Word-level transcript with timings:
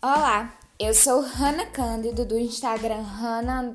Olá, 0.00 0.54
eu 0.78 0.94
sou 0.94 1.22
Hanna 1.22 1.66
Cândido 1.66 2.24
do 2.24 2.38
Instagram 2.38 3.02
Hanna 3.02 3.74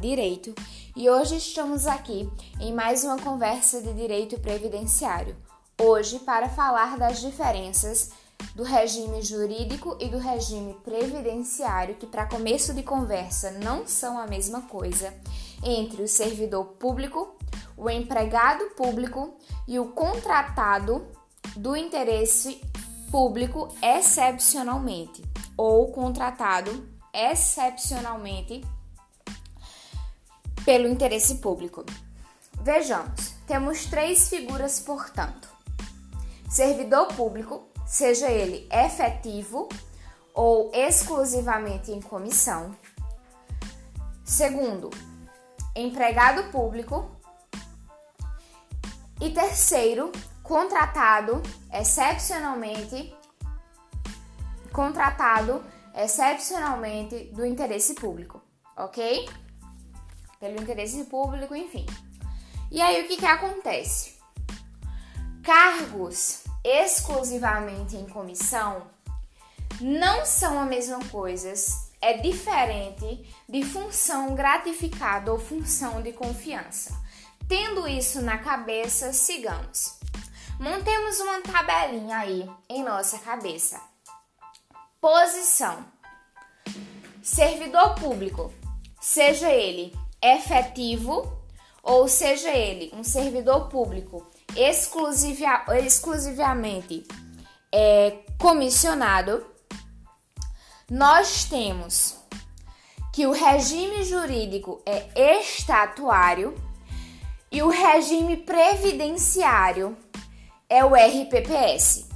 Direito 0.00 0.54
e 0.94 1.10
hoje 1.10 1.38
estamos 1.38 1.88
aqui 1.88 2.30
em 2.60 2.72
mais 2.72 3.02
uma 3.02 3.18
conversa 3.18 3.82
de 3.82 3.92
direito 3.94 4.38
previdenciário. 4.38 5.34
Hoje 5.76 6.20
para 6.20 6.48
falar 6.48 6.96
das 6.96 7.20
diferenças 7.20 8.12
do 8.54 8.62
regime 8.62 9.20
jurídico 9.20 9.98
e 10.00 10.08
do 10.08 10.18
regime 10.18 10.74
previdenciário, 10.84 11.96
que 11.96 12.06
para 12.06 12.26
começo 12.26 12.72
de 12.72 12.84
conversa 12.84 13.50
não 13.50 13.88
são 13.88 14.20
a 14.20 14.26
mesma 14.28 14.62
coisa, 14.62 15.12
entre 15.64 16.00
o 16.00 16.06
servidor 16.06 16.64
público, 16.78 17.36
o 17.76 17.90
empregado 17.90 18.66
público 18.76 19.36
e 19.66 19.80
o 19.80 19.86
contratado 19.86 21.08
do 21.56 21.74
interesse 21.74 22.60
público 23.10 23.68
excepcionalmente 23.82 25.22
ou 25.56 25.90
contratado 25.92 26.88
excepcionalmente 27.12 28.64
pelo 30.64 30.88
interesse 30.88 31.36
público. 31.36 31.84
Vejamos, 32.62 33.34
temos 33.46 33.86
três 33.86 34.28
figuras, 34.28 34.80
portanto: 34.80 35.48
servidor 36.48 37.08
público, 37.08 37.68
seja 37.86 38.30
ele 38.30 38.68
efetivo 38.70 39.68
ou 40.34 40.70
exclusivamente 40.74 41.90
em 41.90 42.00
comissão. 42.00 42.76
Segundo, 44.24 44.90
empregado 45.74 46.50
público. 46.50 47.10
E 49.20 49.30
terceiro, 49.30 50.12
contratado 50.48 51.42
excepcionalmente 51.70 53.14
contratado 54.72 55.62
excepcionalmente 55.94 57.24
do 57.34 57.44
interesse 57.44 57.94
público, 57.94 58.40
ok? 58.76 59.28
Pelo 60.40 60.60
interesse 60.62 61.04
público, 61.04 61.54
enfim. 61.54 61.84
E 62.70 62.80
aí 62.80 63.04
o 63.04 63.08
que 63.08 63.16
que 63.16 63.26
acontece? 63.26 64.16
Cargos 65.42 66.44
exclusivamente 66.64 67.96
em 67.96 68.06
comissão 68.08 68.86
não 69.80 70.24
são 70.24 70.58
a 70.58 70.64
mesma 70.64 71.00
coisa, 71.06 71.52
é 72.00 72.14
diferente 72.18 73.28
de 73.48 73.62
função 73.64 74.34
gratificada 74.34 75.32
ou 75.32 75.38
função 75.38 76.00
de 76.00 76.12
confiança. 76.12 76.96
Tendo 77.48 77.88
isso 77.88 78.22
na 78.22 78.38
cabeça, 78.38 79.12
sigamos. 79.12 79.97
Montemos 80.58 81.20
uma 81.20 81.40
tabelinha 81.40 82.18
aí 82.18 82.50
em 82.68 82.82
nossa 82.82 83.18
cabeça. 83.20 83.80
Posição: 85.00 85.84
servidor 87.22 87.94
público, 87.94 88.52
seja 89.00 89.50
ele 89.50 89.96
efetivo 90.20 91.38
ou 91.80 92.08
seja 92.08 92.50
ele 92.50 92.90
um 92.92 93.04
servidor 93.04 93.68
público 93.68 94.26
exclusiva, 94.56 95.64
exclusivamente 95.80 97.06
é, 97.72 98.18
comissionado, 98.36 99.46
nós 100.90 101.44
temos 101.44 102.16
que 103.14 103.26
o 103.26 103.32
regime 103.32 104.02
jurídico 104.02 104.82
é 104.84 105.38
estatuário 105.38 106.54
e 107.50 107.62
o 107.62 107.68
regime 107.68 108.36
previdenciário 108.38 109.96
é 110.68 110.84
o 110.84 110.94
RPPS, 110.94 112.08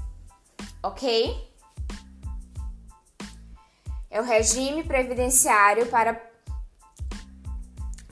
ok? 0.82 1.50
É 4.10 4.20
o 4.20 4.24
regime 4.24 4.84
previdenciário 4.84 5.86
para 5.86 6.20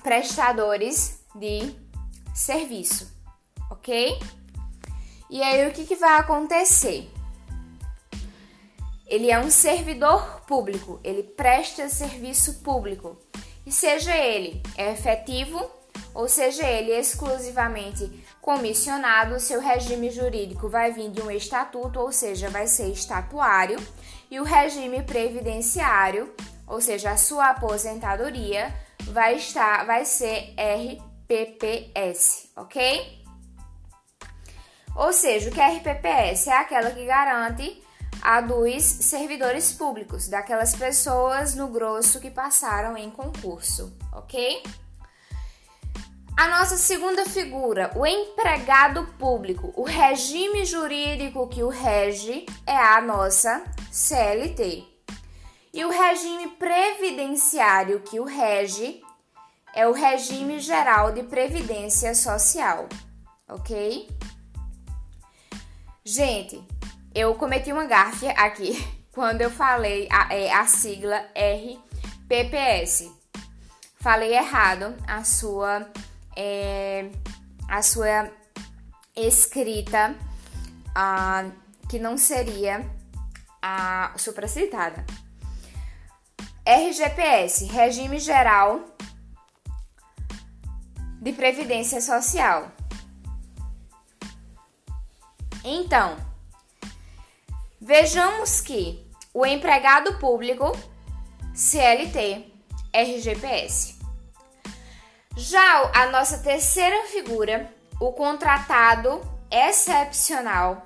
prestadores 0.03 1.23
de 1.35 1.75
serviço, 2.35 3.13
ok? 3.71 4.19
E 5.29 5.43
aí 5.43 5.69
o 5.69 5.73
que, 5.73 5.85
que 5.85 5.97
vai 5.97 6.19
acontecer? 6.19 7.11
Ele 9.07 9.31
é 9.31 9.39
um 9.39 9.51
servidor 9.51 10.41
público, 10.47 10.99
ele 11.05 11.23
presta 11.23 11.89
serviço 11.89 12.61
público, 12.63 13.19
e 13.67 13.73
seja 13.73 14.17
ele 14.17 14.63
efetivo 14.79 15.80
ou 16.15 16.29
seja 16.29 16.67
ele 16.67 16.93
exclusivamente 16.93 18.25
comissionado, 18.41 19.39
seu 19.39 19.61
regime 19.61 20.11
jurídico 20.11 20.69
vai 20.69 20.93
vir 20.93 21.11
de 21.11 21.21
um 21.21 21.31
estatuto, 21.31 22.01
ou 22.01 22.11
seja, 22.11 22.49
vai 22.49 22.67
ser 22.67 22.89
estatuário, 22.89 23.79
e 24.31 24.41
o 24.41 24.45
regime 24.45 25.03
previdenciário, 25.03 26.35
ou 26.67 26.81
seja, 26.81 27.11
a 27.11 27.17
sua 27.17 27.51
aposentadoria, 27.51 28.75
vai 29.07 29.37
estar 29.37 29.85
vai 29.85 30.05
ser 30.05 30.55
RPPS, 30.59 32.51
OK? 32.57 33.21
Ou 34.95 35.13
seja, 35.13 35.51
o 35.51 35.53
que 35.53 35.61
é 35.61 35.77
RPPS 35.77 36.49
é 36.49 36.57
aquela 36.57 36.91
que 36.91 37.05
garante 37.05 37.83
a 38.23 38.41
dos 38.41 38.83
servidores 38.83 39.73
públicos, 39.73 40.29
daquelas 40.29 40.75
pessoas 40.75 41.55
no 41.55 41.69
grosso 41.69 42.21
que 42.21 42.31
passaram 42.31 42.97
em 42.97 43.11
concurso, 43.11 43.97
ok? 44.13 44.63
A 46.41 46.49
nossa 46.49 46.79
segunda 46.79 47.27
figura, 47.27 47.93
o 47.95 48.07
empregado 48.07 49.07
público. 49.19 49.75
O 49.77 49.83
regime 49.83 50.65
jurídico 50.65 51.47
que 51.49 51.63
o 51.63 51.69
rege 51.69 52.47
é 52.67 52.75
a 52.75 52.99
nossa 53.03 53.63
CLT. 53.93 54.83
E 55.71 55.85
o 55.85 55.91
regime 55.91 56.49
previdenciário 56.53 58.01
que 58.01 58.19
o 58.19 58.25
rege 58.25 59.03
é 59.75 59.87
o 59.87 59.93
regime 59.93 60.61
geral 60.61 61.13
de 61.13 61.25
previdência 61.25 62.15
social, 62.15 62.89
ok? 63.47 64.09
Gente, 66.03 66.67
eu 67.15 67.35
cometi 67.35 67.71
uma 67.71 67.85
gafe 67.85 68.29
aqui 68.29 68.83
quando 69.13 69.43
eu 69.43 69.51
falei 69.51 70.09
a, 70.11 70.35
é, 70.35 70.51
a 70.51 70.67
sigla 70.67 71.19
RPPS. 71.37 73.13
Falei 73.97 74.33
errado 74.33 74.97
a 75.07 75.23
sua 75.23 75.87
é, 76.37 77.11
a 77.69 77.83
sua 77.83 78.31
escrita 79.17 80.17
ah, 80.95 81.45
que 81.89 81.99
não 81.99 82.17
seria 82.17 82.89
a 83.63 84.13
supracitada. 84.17 85.05
RGPS, 86.65 87.65
Regime 87.67 88.19
Geral 88.19 88.85
de 91.21 91.33
Previdência 91.33 92.01
Social. 92.01 92.71
Então, 95.63 96.17
vejamos 97.81 98.61
que 98.61 99.07
o 99.35 99.45
empregado 99.45 100.19
público, 100.19 100.73
CLT, 101.55 102.51
RGPS. 102.93 104.00
Já 105.37 105.91
a 105.95 106.07
nossa 106.07 106.39
terceira 106.39 107.07
figura, 107.07 107.73
o 108.01 108.13
contratado 108.13 109.21
excepcional 109.51 110.85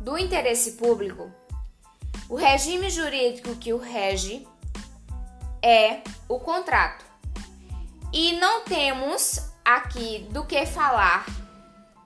do 0.00 0.16
interesse 0.16 0.72
público, 0.72 1.30
o 2.28 2.36
regime 2.36 2.88
jurídico 2.90 3.56
que 3.56 3.72
o 3.72 3.78
rege 3.78 4.46
é 5.62 6.00
o 6.28 6.38
contrato. 6.38 7.04
E 8.12 8.32
não 8.38 8.62
temos 8.62 9.40
aqui 9.64 10.26
do 10.30 10.44
que 10.44 10.64
falar 10.64 11.26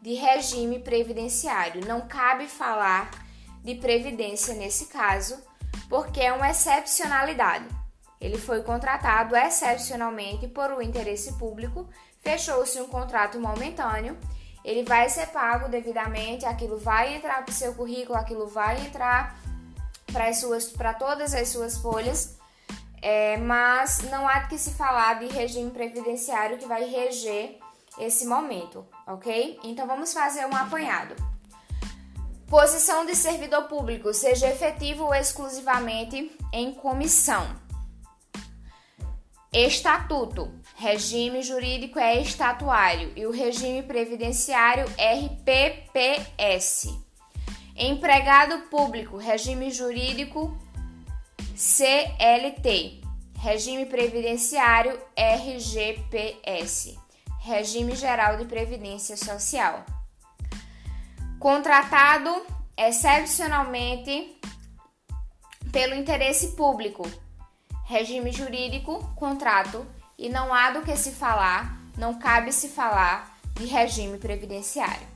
de 0.00 0.15
regime 0.15 0.79
previdenciário. 0.79 1.87
Não 1.87 2.00
cabe 2.00 2.46
falar 2.46 3.11
de 3.62 3.75
previdência 3.75 4.55
nesse 4.55 4.87
caso, 4.87 5.38
porque 5.88 6.20
é 6.20 6.32
uma 6.32 6.50
excepcionalidade. 6.50 7.80
Ele 8.20 8.37
foi 8.37 8.62
contratado 8.62 9.34
excepcionalmente 9.34 10.46
por 10.46 10.70
um 10.72 10.82
interesse 10.82 11.32
público, 11.38 11.88
fechou-se 12.20 12.81
um 12.81 12.88
contrato 12.88 13.40
momentâneo, 13.40 14.19
ele 14.62 14.82
vai 14.82 15.08
ser 15.08 15.28
pago 15.28 15.69
devidamente, 15.69 16.44
aquilo 16.44 16.78
vai 16.78 17.17
entrar 17.17 17.43
para 17.43 17.50
o 17.50 17.55
seu 17.55 17.75
currículo, 17.75 18.19
aquilo 18.19 18.46
vai 18.46 18.78
entrar 18.84 19.38
para 20.76 20.94
todas 20.94 21.32
as 21.34 21.49
suas 21.49 21.78
folhas, 21.78 22.37
é, 23.00 23.38
mas 23.38 24.00
não 24.11 24.28
há 24.28 24.40
que 24.40 24.58
se 24.58 24.72
falar 24.72 25.19
de 25.19 25.26
regime 25.26 25.70
previdenciário 25.70 26.58
que 26.58 26.67
vai 26.67 26.84
reger 26.84 27.58
esse 27.99 28.26
momento, 28.26 28.87
ok? 29.06 29.58
Então 29.64 29.87
vamos 29.87 30.12
fazer 30.12 30.44
um 30.46 30.55
apanhado. 30.55 31.14
Posição 32.46 33.06
de 33.06 33.14
servidor 33.14 33.64
público, 33.64 34.12
seja 34.12 34.49
efetivo 34.49 35.05
ou 35.05 35.14
exclusivamente 35.14 36.37
em 36.52 36.75
comissão. 36.75 37.49
Estatuto. 39.52 40.52
Regime 40.76 41.43
jurídico 41.43 41.99
é 41.99 42.20
estatuário 42.20 43.12
e 43.17 43.26
o 43.26 43.32
regime 43.32 43.82
previdenciário 43.82 44.85
RPPS. 44.97 46.97
Empregado 47.75 48.69
público, 48.69 49.17
regime 49.17 49.73
jurídico 49.73 50.56
CLT, 51.56 53.00
Regime 53.38 53.87
Previdenciário 53.87 55.00
RGPS, 55.17 56.96
Regime 57.41 57.96
Geral 57.96 58.37
de 58.37 58.44
Previdência 58.44 59.17
Social. 59.17 59.85
Contratado 61.41 62.46
excepcionalmente 62.76 64.38
pelo 65.73 65.94
interesse 65.94 66.53
público, 66.53 67.03
regime 67.90 68.31
jurídico, 68.31 69.02
contrato, 69.16 69.84
e 70.16 70.28
não 70.28 70.54
há 70.54 70.70
do 70.70 70.82
que 70.82 70.94
se 70.94 71.10
falar, 71.10 71.76
não 71.98 72.20
cabe 72.20 72.52
se 72.52 72.69
falar 72.69 73.37
de 73.56 73.66
regime 73.66 74.16
previdenciário. 74.16 75.09